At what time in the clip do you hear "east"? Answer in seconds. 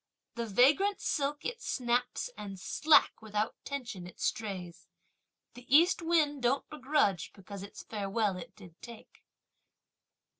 5.71-6.01